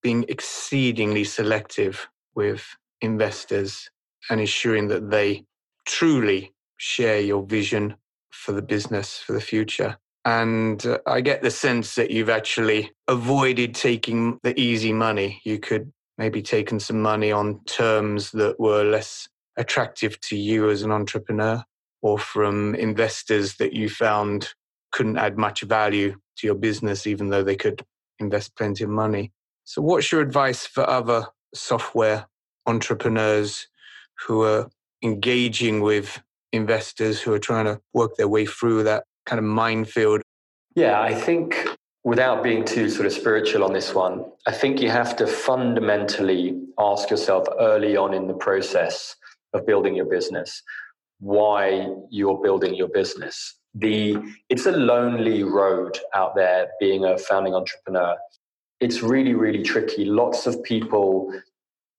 being 0.02 0.26
exceedingly 0.28 1.24
selective 1.24 2.08
with 2.36 2.66
investors 3.02 3.90
and 4.30 4.40
ensuring 4.40 4.88
that 4.88 5.12
they 5.12 5.46
truly 5.86 6.54
share 6.78 7.20
your 7.20 7.44
vision 7.44 7.96
for 8.32 8.52
the 8.52 8.62
business 8.62 9.20
for 9.20 9.34
the 9.34 9.42
future. 9.42 9.98
And 10.26 10.86
uh, 10.86 11.00
I 11.08 11.22
get 11.22 11.42
the 11.42 11.52
sense 11.52 11.96
that 11.96 12.12
you've 12.12 12.30
actually 12.30 12.92
avoided 13.08 13.74
taking 13.74 14.40
the 14.44 14.60
easy 14.60 14.94
money. 14.94 15.42
You 15.44 15.60
could 15.60 15.92
maybe 16.18 16.42
taken 16.42 16.80
some 16.80 17.02
money 17.02 17.32
on 17.32 17.64
terms 17.66 18.32
that 18.32 18.60
were 18.60 18.84
less 18.84 19.28
attractive 19.58 20.20
to 20.22 20.38
you 20.38 20.70
as 20.70 20.84
an 20.84 20.92
entrepreneur 20.92 21.64
or 22.02 22.20
from 22.20 22.76
investors 22.76 23.56
that 23.56 23.74
you 23.74 23.90
found 23.90 24.54
couldn't 24.92 25.18
add 25.18 25.38
much 25.38 25.62
value 25.62 26.16
to 26.38 26.48
your 26.48 26.56
business, 26.56 27.08
even 27.08 27.30
though 27.30 27.44
they 27.44 27.56
could 27.56 27.84
invest 28.20 28.56
plenty 28.56 28.84
of 28.84 28.90
money. 28.90 29.32
So, 29.64 29.82
what's 29.82 30.12
your 30.12 30.22
advice 30.22 30.66
for 30.66 30.88
other 30.90 31.26
software 31.54 32.28
entrepreneurs 32.66 33.68
who 34.26 34.44
are 34.44 34.70
engaging 35.04 35.82
with 35.82 36.22
investors 36.52 37.22
who 37.22 37.34
are 37.34 37.40
trying 37.40 37.66
to 37.66 37.80
work 37.94 38.16
their 38.18 38.28
way 38.28 38.46
through 38.46 38.84
that 38.84 39.06
kind 39.32 39.40
of 39.40 39.46
minefield? 39.46 40.22
Yeah, 40.76 41.02
I 41.02 41.14
think 41.14 41.68
without 42.04 42.44
being 42.44 42.66
too 42.66 42.90
sort 42.90 43.06
of 43.06 43.14
spiritual 43.14 43.64
on 43.64 43.74
this 43.74 43.94
one, 43.96 44.26
I 44.46 44.52
think 44.52 44.82
you 44.82 44.90
have 44.90 45.16
to 45.18 45.26
fundamentally 45.28 46.62
ask 46.78 47.10
yourself 47.10 47.48
early 47.60 47.96
on 47.98 48.14
in 48.14 48.28
the 48.28 48.34
process 48.34 49.16
of 49.54 49.66
building 49.66 49.96
your 49.96 50.06
business 50.06 50.62
why 51.20 51.88
you're 52.10 52.42
building 52.42 52.74
your 52.74 52.88
business. 52.88 53.56
The 53.76 54.18
it's 54.50 54.66
a 54.66 54.72
lonely 54.72 55.44
road 55.44 55.98
out 56.16 56.36
there 56.36 56.70
being 56.80 57.06
a 57.06 57.18
founding 57.18 57.54
entrepreneur 57.54 58.18
it's 58.82 59.04
really, 59.04 59.36
really 59.36 59.62
tricky. 59.62 60.06
Lots 60.06 60.48
of 60.48 60.62
people, 60.64 61.32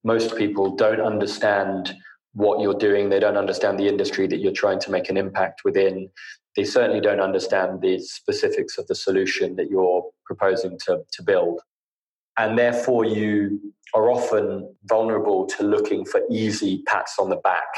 most 0.04 0.36
people 0.36 0.74
don't 0.74 1.00
understand 1.00 1.94
what 2.34 2.60
you're 2.60 2.74
doing. 2.74 3.08
They 3.08 3.20
don't 3.20 3.36
understand 3.36 3.78
the 3.78 3.88
industry 3.88 4.26
that 4.26 4.38
you're 4.38 4.52
trying 4.52 4.80
to 4.80 4.90
make 4.90 5.08
an 5.08 5.16
impact 5.16 5.62
within. 5.64 6.08
They 6.56 6.64
certainly 6.64 7.00
don't 7.00 7.20
understand 7.20 7.80
the 7.80 7.98
specifics 7.98 8.78
of 8.78 8.86
the 8.86 8.94
solution 8.94 9.56
that 9.56 9.70
you're 9.70 10.04
proposing 10.24 10.78
to, 10.86 11.02
to 11.12 11.22
build. 11.22 11.60
And 12.38 12.58
therefore, 12.58 13.04
you 13.04 13.74
are 13.94 14.10
often 14.10 14.74
vulnerable 14.84 15.46
to 15.46 15.62
looking 15.62 16.04
for 16.04 16.22
easy 16.30 16.82
pats 16.86 17.16
on 17.18 17.28
the 17.28 17.36
back. 17.36 17.68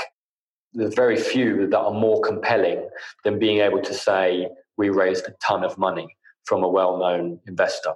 There's 0.73 0.94
very 0.94 1.16
few 1.16 1.68
that 1.68 1.78
are 1.78 1.92
more 1.92 2.20
compelling 2.20 2.88
than 3.25 3.38
being 3.38 3.61
able 3.61 3.80
to 3.82 3.94
say, 3.94 4.49
we 4.76 4.90
raised 4.90 5.26
a 5.26 5.34
ton 5.44 5.64
of 5.64 5.78
money 5.78 6.16
from 6.44 6.62
a 6.62 6.68
well 6.68 6.99
known 6.99 7.40
investor 7.46 7.94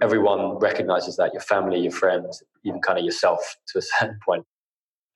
everyone 0.00 0.58
recognizes 0.58 1.16
that 1.16 1.32
your 1.32 1.42
family, 1.42 1.80
your 1.80 1.92
friends, 1.92 2.42
even 2.64 2.80
kind 2.80 2.98
of 2.98 3.04
yourself 3.04 3.56
to 3.68 3.78
a 3.78 3.82
certain 3.82 4.18
point. 4.24 4.44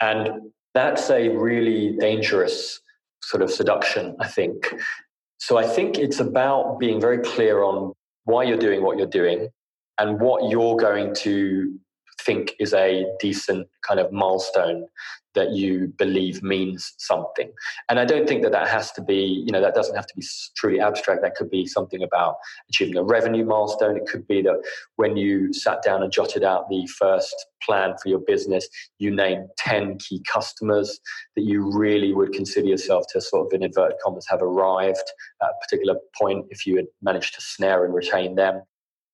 And 0.01 0.51
that's 0.75 1.11
a 1.11 1.29
really 1.29 1.97
dangerous 1.99 2.81
sort 3.23 3.43
of 3.43 3.51
seduction, 3.51 4.17
I 4.21 4.29
think. 4.29 4.75
So 5.39 5.59
I 5.59 5.67
think 5.67 5.99
it's 5.99 6.21
about 6.21 6.79
being 6.79 7.01
very 7.01 7.19
clear 7.19 7.63
on 7.63 7.93
why 8.25 8.45
you're 8.45 8.59
doing 8.59 8.83
what 8.83 8.99
you're 8.99 9.07
doing 9.07 9.49
and 9.99 10.21
what 10.21 10.51
you're 10.51 10.77
going 10.77 11.15
to 11.17 11.79
think 12.25 12.55
is 12.59 12.73
a 12.73 13.07
decent 13.21 13.69
kind 13.87 14.01
of 14.01 14.13
milestone 14.13 14.87
that 15.35 15.53
you 15.53 15.93
believe 15.97 16.43
means 16.43 16.93
something. 16.99 17.51
And 17.89 17.99
I 17.99 18.05
don't 18.05 18.29
think 18.29 18.43
that 18.43 18.53
that 18.53 18.69
has 18.69 18.93
to 18.93 19.03
be, 19.03 19.43
you 19.47 19.53
know, 19.53 19.61
that 19.61 19.75
doesn't 19.75 19.97
have 19.97 20.07
to 20.07 20.15
be 20.15 20.25
truly 20.57 20.81
abstract. 20.81 21.23
That 21.23 21.37
could 21.37 21.51
be 21.51 21.67
something 21.67 22.03
about 22.03 22.37
achieving 22.69 22.97
a 22.97 23.03
revenue 23.03 23.45
milestone. 23.45 23.97
It 23.97 24.07
could 24.07 24.27
be 24.27 24.43
that 24.43 24.63
when 24.97 25.17
you 25.17 25.53
sat 25.53 25.83
down 25.83 26.03
and 26.03 26.13
jotted 26.13 26.45
out 26.45 26.69
the 26.69 26.87
first 26.87 27.35
plan 27.63 27.95
for 28.03 28.09
your 28.09 28.19
business, 28.19 28.69
you 28.99 29.11
named 29.11 29.49
10 29.59 29.99
key 29.99 30.23
customers 30.31 31.01
that 31.37 31.45
you 31.45 31.71
really 31.73 32.13
would 32.13 32.33
consider 32.33 32.67
yourself 32.67 33.05
to 33.13 33.21
sort 33.21 33.47
of, 33.47 33.53
in 33.55 33.63
inverted 33.63 33.99
commas, 34.05 34.27
have 34.29 34.43
arrived 34.43 35.13
at 35.41 35.49
a 35.49 35.65
particular 35.65 35.99
point 36.21 36.47
if 36.51 36.67
you 36.67 36.77
had 36.77 36.87
managed 37.01 37.35
to 37.35 37.41
snare 37.41 37.85
and 37.85 37.95
retain 37.95 38.35
them. 38.35 38.63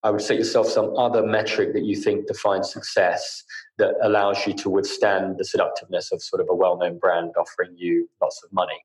I 0.04 0.10
would 0.10 0.20
set 0.20 0.36
yourself 0.36 0.68
some 0.68 0.96
other 0.96 1.26
metric 1.26 1.72
that 1.72 1.82
you 1.82 1.96
think 1.96 2.26
defines 2.26 2.72
success 2.72 3.42
that 3.78 3.94
allows 4.02 4.46
you 4.46 4.54
to 4.54 4.70
withstand 4.70 5.38
the 5.38 5.44
seductiveness 5.44 6.12
of 6.12 6.22
sort 6.22 6.40
of 6.40 6.48
a 6.50 6.54
well 6.54 6.78
known 6.78 6.98
brand 6.98 7.32
offering 7.38 7.74
you 7.76 8.08
lots 8.20 8.40
of 8.44 8.52
money. 8.52 8.80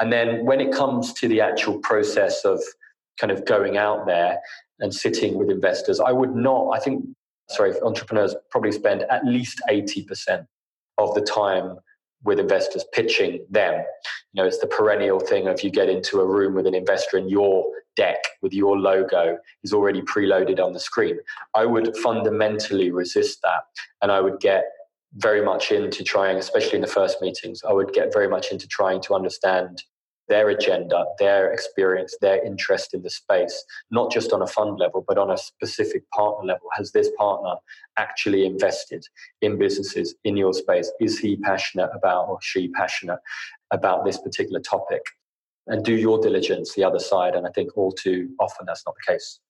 And 0.00 0.12
then 0.12 0.46
when 0.46 0.60
it 0.60 0.72
comes 0.72 1.12
to 1.14 1.28
the 1.28 1.40
actual 1.40 1.78
process 1.78 2.44
of 2.44 2.62
kind 3.20 3.30
of 3.30 3.44
going 3.44 3.76
out 3.76 4.06
there 4.06 4.38
and 4.80 4.94
sitting 4.94 5.36
with 5.36 5.50
investors, 5.50 6.00
I 6.00 6.12
would 6.12 6.34
not, 6.34 6.70
I 6.70 6.78
think, 6.78 7.04
sorry, 7.50 7.74
entrepreneurs 7.82 8.34
probably 8.50 8.72
spend 8.72 9.02
at 9.10 9.26
least 9.26 9.60
80% 9.68 10.46
of 10.98 11.14
the 11.14 11.20
time 11.20 11.76
with 12.24 12.38
investors 12.38 12.84
pitching 12.92 13.44
them. 13.50 13.84
You 14.32 14.42
know, 14.42 14.46
it's 14.46 14.58
the 14.58 14.66
perennial 14.66 15.20
thing 15.20 15.48
of 15.48 15.62
you 15.62 15.70
get 15.70 15.88
into 15.88 16.20
a 16.20 16.26
room 16.26 16.54
with 16.54 16.66
an 16.66 16.74
investor 16.74 17.16
and 17.16 17.30
your 17.30 17.66
deck 17.96 18.18
with 18.42 18.52
your 18.52 18.78
logo 18.78 19.38
is 19.64 19.72
already 19.72 20.02
preloaded 20.02 20.64
on 20.64 20.72
the 20.72 20.80
screen. 20.80 21.18
I 21.54 21.66
would 21.66 21.96
fundamentally 21.96 22.90
resist 22.90 23.40
that 23.42 23.62
and 24.02 24.12
I 24.12 24.20
would 24.20 24.40
get 24.40 24.64
very 25.14 25.44
much 25.44 25.72
into 25.72 26.04
trying, 26.04 26.36
especially 26.36 26.76
in 26.76 26.80
the 26.82 26.86
first 26.86 27.20
meetings, 27.20 27.62
I 27.68 27.72
would 27.72 27.92
get 27.92 28.12
very 28.12 28.28
much 28.28 28.52
into 28.52 28.68
trying 28.68 29.00
to 29.02 29.14
understand 29.14 29.82
their 30.28 30.48
agenda, 30.50 31.04
their 31.18 31.52
experience, 31.52 32.16
their 32.20 32.44
interest 32.44 32.94
in 32.94 33.02
the 33.02 33.10
space, 33.10 33.64
not 33.90 34.10
just 34.10 34.32
on 34.32 34.42
a 34.42 34.46
fund 34.46 34.78
level, 34.78 35.04
but 35.06 35.18
on 35.18 35.30
a 35.30 35.38
specific 35.38 36.08
partner 36.10 36.46
level. 36.46 36.68
Has 36.76 36.92
this 36.92 37.10
partner 37.18 37.54
actually 37.96 38.46
invested 38.46 39.04
in 39.40 39.58
businesses 39.58 40.14
in 40.24 40.36
your 40.36 40.52
space? 40.52 40.90
Is 41.00 41.18
he 41.18 41.36
passionate 41.36 41.90
about 41.94 42.28
or 42.28 42.38
she 42.42 42.68
passionate 42.68 43.18
about 43.72 44.04
this 44.04 44.18
particular 44.18 44.60
topic? 44.60 45.02
And 45.66 45.84
do 45.84 45.94
your 45.94 46.20
diligence 46.20 46.74
the 46.74 46.84
other 46.84 46.98
side. 46.98 47.34
And 47.34 47.46
I 47.46 47.50
think 47.50 47.76
all 47.76 47.92
too 47.92 48.30
often 48.40 48.66
that's 48.66 48.84
not 48.86 48.94
the 48.94 49.12
case. 49.12 49.40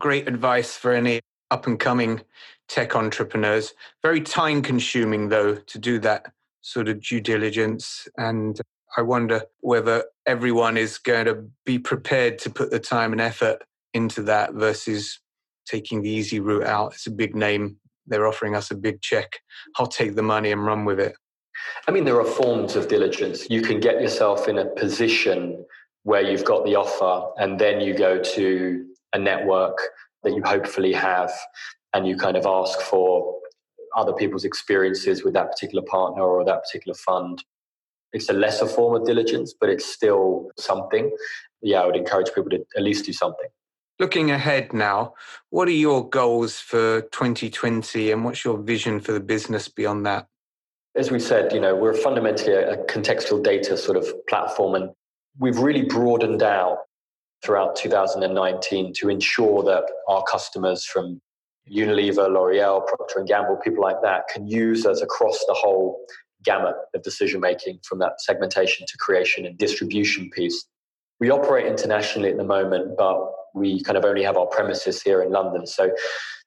Great 0.00 0.26
advice 0.26 0.76
for 0.76 0.92
any 0.92 1.20
up 1.50 1.66
and 1.66 1.78
coming 1.78 2.22
tech 2.68 2.96
entrepreneurs. 2.96 3.74
Very 4.02 4.20
time 4.20 4.62
consuming, 4.62 5.28
though, 5.28 5.54
to 5.54 5.78
do 5.78 5.98
that 6.00 6.32
sort 6.60 6.88
of 6.88 7.00
due 7.00 7.20
diligence 7.20 8.08
and 8.18 8.60
I 8.96 9.02
wonder 9.02 9.42
whether 9.60 10.04
everyone 10.26 10.76
is 10.76 10.98
going 10.98 11.26
to 11.26 11.44
be 11.64 11.78
prepared 11.78 12.38
to 12.40 12.50
put 12.50 12.70
the 12.70 12.80
time 12.80 13.12
and 13.12 13.20
effort 13.20 13.62
into 13.92 14.22
that 14.22 14.54
versus 14.54 15.20
taking 15.66 16.02
the 16.02 16.10
easy 16.10 16.40
route 16.40 16.64
out. 16.64 16.94
It's 16.94 17.06
a 17.06 17.10
big 17.10 17.34
name. 17.34 17.76
They're 18.06 18.26
offering 18.26 18.54
us 18.54 18.70
a 18.70 18.74
big 18.74 19.02
check. 19.02 19.40
I'll 19.78 19.86
take 19.86 20.14
the 20.14 20.22
money 20.22 20.52
and 20.52 20.64
run 20.64 20.84
with 20.84 21.00
it. 21.00 21.14
I 21.88 21.90
mean, 21.90 22.04
there 22.04 22.20
are 22.20 22.24
forms 22.24 22.76
of 22.76 22.88
diligence. 22.88 23.46
You 23.50 23.62
can 23.62 23.80
get 23.80 24.00
yourself 24.00 24.48
in 24.48 24.58
a 24.58 24.66
position 24.66 25.64
where 26.04 26.22
you've 26.22 26.44
got 26.44 26.64
the 26.64 26.76
offer, 26.76 27.32
and 27.38 27.58
then 27.58 27.80
you 27.80 27.96
go 27.96 28.22
to 28.22 28.86
a 29.12 29.18
network 29.18 29.76
that 30.22 30.34
you 30.34 30.42
hopefully 30.44 30.92
have, 30.92 31.32
and 31.94 32.06
you 32.06 32.16
kind 32.16 32.36
of 32.36 32.46
ask 32.46 32.80
for 32.80 33.34
other 33.96 34.12
people's 34.12 34.44
experiences 34.44 35.24
with 35.24 35.34
that 35.34 35.50
particular 35.50 35.82
partner 35.82 36.22
or 36.22 36.44
that 36.44 36.62
particular 36.62 36.94
fund. 36.94 37.42
It's 38.12 38.28
a 38.28 38.32
lesser 38.32 38.66
form 38.66 39.00
of 39.00 39.06
diligence, 39.06 39.54
but 39.58 39.68
it's 39.68 39.86
still 39.86 40.50
something. 40.58 41.10
Yeah, 41.62 41.82
I 41.82 41.86
would 41.86 41.96
encourage 41.96 42.28
people 42.34 42.50
to 42.50 42.64
at 42.76 42.82
least 42.82 43.04
do 43.06 43.12
something. 43.12 43.48
Looking 43.98 44.30
ahead 44.30 44.72
now, 44.72 45.14
what 45.50 45.68
are 45.68 45.72
your 45.72 46.08
goals 46.08 46.58
for 46.58 47.02
2020 47.12 48.10
and 48.10 48.24
what's 48.24 48.44
your 48.44 48.58
vision 48.58 49.00
for 49.00 49.12
the 49.12 49.20
business 49.20 49.68
beyond 49.68 50.04
that? 50.04 50.26
As 50.94 51.10
we 51.10 51.18
said, 51.18 51.52
you 51.52 51.60
know, 51.60 51.74
we're 51.74 51.94
fundamentally 51.94 52.52
a, 52.54 52.76
contextual 52.84 53.42
data 53.42 53.76
sort 53.76 53.96
of 53.96 54.06
platform 54.26 54.74
and 54.74 54.90
we've 55.38 55.58
really 55.58 55.82
broadened 55.82 56.42
out 56.42 56.78
throughout 57.42 57.76
2019 57.76 58.92
to 58.94 59.08
ensure 59.08 59.62
that 59.62 59.84
our 60.08 60.22
customers 60.24 60.84
from 60.84 61.20
Unilever, 61.70 62.28
L'Oreal, 62.28 62.86
Procter 62.86 63.18
and 63.18 63.28
Gamble, 63.28 63.56
people 63.56 63.82
like 63.82 64.00
that 64.02 64.28
can 64.28 64.46
use 64.46 64.86
us 64.86 65.00
across 65.02 65.38
the 65.46 65.54
whole 65.54 66.00
gamut 66.46 66.76
of 66.94 67.02
decision 67.02 67.40
making 67.40 67.80
from 67.82 67.98
that 67.98 68.20
segmentation 68.20 68.86
to 68.86 68.96
creation 68.98 69.44
and 69.44 69.58
distribution 69.58 70.30
piece. 70.30 70.64
We 71.20 71.30
operate 71.30 71.66
internationally 71.66 72.30
at 72.30 72.36
the 72.36 72.44
moment, 72.44 72.96
but 72.96 73.18
we 73.54 73.82
kind 73.82 73.98
of 73.98 74.04
only 74.04 74.22
have 74.22 74.36
our 74.36 74.46
premises 74.46 75.02
here 75.02 75.22
in 75.22 75.30
London. 75.30 75.66
So 75.66 75.88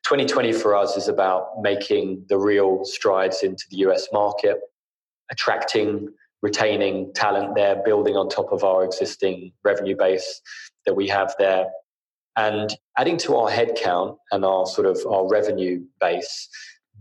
2020 0.06 0.54
for 0.54 0.76
us 0.76 0.96
is 0.96 1.08
about 1.08 1.62
making 1.62 2.26
the 2.30 2.38
real 2.38 2.86
strides 2.86 3.44
into 3.44 3.66
the 3.70 3.78
US 3.78 4.08
market, 4.14 4.58
attracting, 5.32 6.10
retaining 6.42 7.12
talent 7.14 7.56
there, 7.56 7.82
building 7.84 8.16
on 8.16 8.30
top 8.30 8.52
of 8.52 8.64
our 8.64 8.84
existing 8.86 9.52
revenue 9.64 9.96
base 9.98 10.42
that 10.86 10.96
we 10.96 11.08
have 11.08 11.36
there, 11.38 11.66
and 12.38 12.76
adding 12.98 13.18
to 13.18 13.36
our 13.36 13.50
headcount 13.50 14.18
and 14.32 14.46
our 14.46 14.66
sort 14.66 14.88
of 14.88 14.98
our 15.06 15.28
revenue 15.28 15.84
base, 16.00 16.48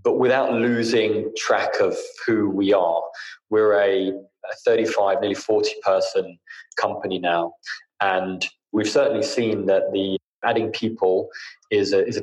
but 0.03 0.19
without 0.19 0.53
losing 0.53 1.33
track 1.37 1.81
of 1.81 1.97
who 2.27 2.51
we 2.51 2.73
are. 2.73 3.03
We're 3.51 3.75
a, 3.81 4.09
a 4.11 4.57
35, 4.65 5.21
nearly 5.21 5.35
40 5.35 5.71
person 5.83 6.39
company 6.81 7.19
now. 7.19 7.55
And 8.01 8.47
we've 8.73 8.89
certainly 8.89 9.23
seen 9.23 9.67
that 9.67 9.93
the 9.93 10.19
adding 10.45 10.71
people 10.71 11.29
is 11.71 11.93
a, 11.93 12.07
is 12.07 12.17
a 12.17 12.23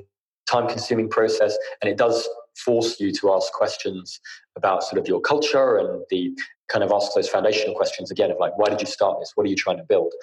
time 0.50 0.68
consuming 0.68 1.10
process 1.10 1.58
and 1.82 1.90
it 1.90 1.98
does 1.98 2.28
force 2.56 3.00
you 3.00 3.12
to 3.12 3.34
ask 3.34 3.52
questions 3.52 4.20
about 4.56 4.84
sort 4.84 5.00
of 5.00 5.08
your 5.08 5.20
culture 5.20 5.78
and 5.78 6.04
the 6.10 6.32
kind 6.70 6.84
of 6.84 6.92
ask 6.92 7.12
those 7.14 7.28
foundational 7.28 7.76
questions 7.76 8.12
again 8.12 8.32
of 8.32 8.38
like 8.40 8.58
why 8.58 8.70
did 8.70 8.80
you 8.80 8.88
start 8.88 9.20
this 9.20 9.32
what 9.36 9.46
are 9.46 9.50
you 9.50 9.56
trying 9.56 9.78
to 9.78 9.84
build 9.84 10.14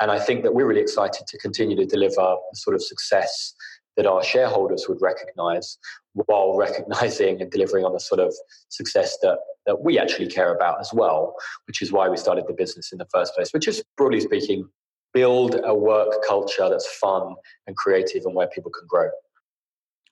and 0.00 0.10
i 0.10 0.18
think 0.18 0.42
that 0.42 0.54
we're 0.54 0.66
really 0.66 0.80
excited 0.80 1.26
to 1.26 1.36
continue 1.38 1.76
to 1.76 1.84
deliver 1.84 2.14
the 2.50 2.56
sort 2.56 2.76
of 2.76 2.82
success 2.82 3.54
that 3.96 4.06
our 4.06 4.22
shareholders 4.22 4.86
would 4.88 5.00
recognize 5.00 5.78
while 6.14 6.56
recognizing 6.56 7.40
and 7.40 7.50
delivering 7.50 7.84
on 7.84 7.92
the 7.92 8.00
sort 8.00 8.20
of 8.20 8.34
success 8.68 9.18
that, 9.22 9.38
that 9.66 9.82
we 9.82 9.98
actually 9.98 10.26
care 10.26 10.54
about 10.54 10.80
as 10.80 10.90
well, 10.92 11.34
which 11.66 11.82
is 11.82 11.92
why 11.92 12.08
we 12.08 12.16
started 12.16 12.44
the 12.46 12.54
business 12.54 12.92
in 12.92 12.98
the 12.98 13.06
first 13.12 13.34
place, 13.34 13.52
which 13.52 13.68
is 13.68 13.82
broadly 13.96 14.20
speaking, 14.20 14.68
build 15.12 15.60
a 15.64 15.74
work 15.74 16.14
culture 16.26 16.68
that's 16.68 16.86
fun 16.96 17.34
and 17.66 17.76
creative 17.76 18.24
and 18.24 18.34
where 18.34 18.48
people 18.48 18.70
can 18.70 18.86
grow. 18.88 19.08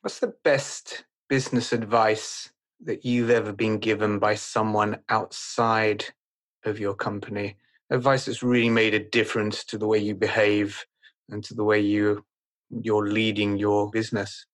What's 0.03 0.19
the 0.21 0.35
best 0.45 1.05
business 1.29 1.73
advice 1.73 2.51
that 2.85 3.05
you've 3.05 3.31
ever 3.31 3.53
been 3.53 3.79
given 3.79 4.19
by 4.19 4.35
someone 4.35 4.99
outside 5.09 6.05
of 6.65 6.79
your 6.79 6.95
company? 6.95 7.57
Advice 7.91 8.27
that's 8.27 8.43
really 8.43 8.71
made 8.71 8.95
a 8.95 8.99
difference 8.99 9.65
to 9.65 9.79
the 9.79 9.87
way 9.87 9.99
you 9.99 10.15
behave 10.15 10.85
and 11.31 11.43
to 11.45 11.55
the 11.55 11.65
way 11.65 11.81
you 11.81 12.25
you're 12.71 13.09
leading 13.09 13.57
your 13.59 13.91
business? 13.91 14.47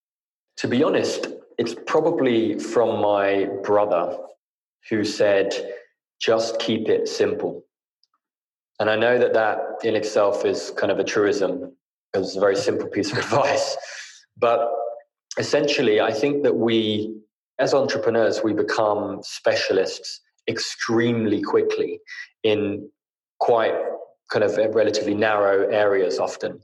To 0.59 0.69
be 0.69 0.83
honest, 0.83 1.29
it's 1.59 1.75
probably 1.87 2.59
from 2.59 3.01
my 3.01 3.49
brother 3.63 4.17
who 4.89 5.05
said, 5.05 5.53
just 6.21 6.59
keep 6.59 6.89
it 6.89 7.09
simple. 7.09 7.65
And 8.81 8.91
I 8.91 8.97
know 8.97 9.19
that 9.19 9.35
that 9.35 9.59
in 9.83 9.95
itself 9.95 10.45
is 10.45 10.73
kind 10.77 10.91
of 10.91 10.99
a 10.99 11.05
truism 11.05 11.77
because 12.13 12.29
it's 12.29 12.37
a 12.37 12.41
very 12.41 12.57
simple 12.57 12.89
piece 12.89 13.13
of 13.13 13.19
advice. 13.25 13.77
But 14.37 14.71
essentially, 15.39 16.01
I 16.01 16.13
think 16.13 16.43
that 16.43 16.55
we, 16.55 17.17
as 17.59 17.75
entrepreneurs, 17.75 18.43
we 18.43 18.53
become 18.53 19.21
specialists 19.23 20.21
extremely 20.49 21.41
quickly 21.43 22.01
in 22.43 22.89
quite 23.41 23.75
kind 24.33 24.45
of 24.45 24.57
relatively 24.75 25.15
narrow 25.15 25.69
areas 25.69 26.19
often. 26.19 26.61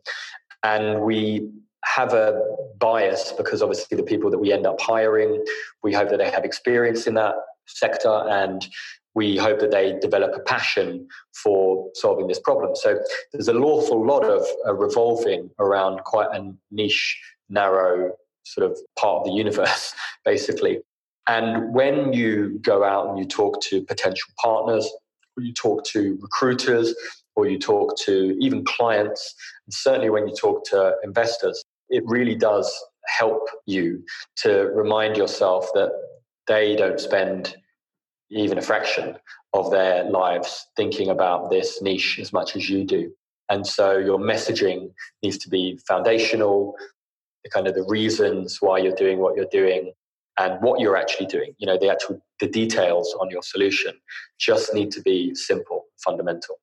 And 0.62 1.02
we 1.02 1.50
have 1.84 2.12
a 2.12 2.40
bias 2.78 3.32
because 3.32 3.62
obviously 3.62 3.96
the 3.96 4.02
people 4.02 4.30
that 4.30 4.38
we 4.38 4.52
end 4.52 4.66
up 4.66 4.80
hiring, 4.80 5.44
we 5.82 5.92
hope 5.92 6.10
that 6.10 6.18
they 6.18 6.30
have 6.30 6.44
experience 6.44 7.06
in 7.06 7.14
that 7.14 7.34
sector 7.66 8.24
and 8.28 8.66
we 9.14 9.36
hope 9.36 9.58
that 9.60 9.70
they 9.70 9.98
develop 10.00 10.32
a 10.34 10.40
passion 10.40 11.06
for 11.42 11.90
solving 11.94 12.28
this 12.28 12.38
problem. 12.38 12.76
So 12.76 12.98
there's 13.32 13.48
an 13.48 13.56
awful 13.56 14.06
lot 14.06 14.24
of 14.24 14.46
uh, 14.66 14.74
revolving 14.74 15.50
around 15.58 16.00
quite 16.04 16.28
a 16.32 16.52
niche, 16.70 17.20
narrow 17.48 18.12
sort 18.44 18.70
of 18.70 18.78
part 18.98 19.20
of 19.20 19.24
the 19.24 19.32
universe, 19.32 19.94
basically. 20.24 20.80
And 21.28 21.74
when 21.74 22.12
you 22.12 22.58
go 22.62 22.84
out 22.84 23.08
and 23.08 23.18
you 23.18 23.24
talk 23.24 23.60
to 23.62 23.82
potential 23.82 24.28
partners, 24.40 24.88
you 25.38 25.52
talk 25.52 25.84
to 25.86 26.18
recruiters, 26.20 26.94
or 27.40 27.48
you 27.48 27.58
talk 27.58 27.96
to 27.96 28.36
even 28.38 28.64
clients, 28.64 29.34
and 29.66 29.72
certainly 29.72 30.10
when 30.10 30.28
you 30.28 30.34
talk 30.34 30.64
to 30.66 30.94
investors, 31.02 31.64
it 31.88 32.02
really 32.06 32.34
does 32.34 32.70
help 33.06 33.48
you 33.66 34.04
to 34.36 34.70
remind 34.74 35.16
yourself 35.16 35.68
that 35.74 35.90
they 36.46 36.76
don't 36.76 37.00
spend 37.00 37.56
even 38.30 38.58
a 38.58 38.62
fraction 38.62 39.16
of 39.54 39.70
their 39.70 40.04
lives 40.04 40.66
thinking 40.76 41.08
about 41.08 41.50
this 41.50 41.80
niche 41.82 42.18
as 42.20 42.32
much 42.32 42.54
as 42.56 42.68
you 42.68 42.84
do. 42.84 43.10
And 43.48 43.66
so 43.66 43.96
your 43.98 44.18
messaging 44.18 44.92
needs 45.22 45.38
to 45.38 45.48
be 45.48 45.80
foundational, 45.88 46.74
the 47.42 47.50
kind 47.50 47.66
of 47.66 47.74
the 47.74 47.84
reasons 47.88 48.58
why 48.60 48.78
you're 48.78 48.94
doing 48.94 49.18
what 49.18 49.34
you're 49.34 49.46
doing 49.50 49.92
and 50.38 50.62
what 50.62 50.78
you're 50.80 50.96
actually 50.96 51.26
doing. 51.26 51.54
You 51.58 51.66
know, 51.66 51.78
the 51.78 51.90
actual 51.90 52.20
the 52.38 52.48
details 52.48 53.14
on 53.20 53.30
your 53.30 53.42
solution 53.42 53.92
just 54.38 54.72
need 54.72 54.90
to 54.92 55.02
be 55.02 55.34
simple, 55.34 55.86
fundamental. 56.04 56.56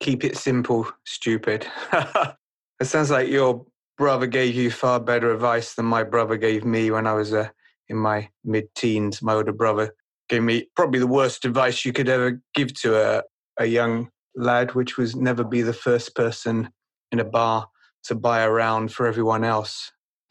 Keep 0.00 0.24
it 0.24 0.36
simple, 0.36 0.88
stupid. 1.04 1.66
it 1.92 2.84
sounds 2.84 3.10
like 3.10 3.28
your 3.28 3.64
brother 3.96 4.26
gave 4.26 4.54
you 4.54 4.70
far 4.70 5.00
better 5.00 5.32
advice 5.32 5.74
than 5.74 5.86
my 5.86 6.02
brother 6.02 6.36
gave 6.36 6.64
me 6.64 6.90
when 6.90 7.06
I 7.06 7.14
was 7.14 7.32
uh, 7.32 7.48
in 7.88 7.96
my 7.96 8.28
mid 8.44 8.74
teens. 8.74 9.22
My 9.22 9.34
older 9.34 9.52
brother 9.52 9.94
gave 10.28 10.42
me 10.42 10.68
probably 10.76 10.98
the 10.98 11.06
worst 11.06 11.44
advice 11.44 11.84
you 11.84 11.92
could 11.92 12.08
ever 12.08 12.40
give 12.54 12.74
to 12.80 12.96
a, 12.96 13.22
a 13.58 13.66
young 13.66 14.10
lad, 14.34 14.74
which 14.74 14.96
was 14.96 15.16
never 15.16 15.44
be 15.44 15.62
the 15.62 15.72
first 15.72 16.14
person 16.14 16.70
in 17.10 17.20
a 17.20 17.24
bar 17.24 17.68
to 18.04 18.14
buy 18.14 18.42
a 18.42 18.50
round 18.50 18.92
for 18.92 19.06
everyone 19.06 19.44
else. 19.44 19.92